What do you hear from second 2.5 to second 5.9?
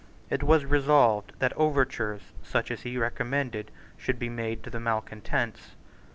as he recommended should be made to the malecontents.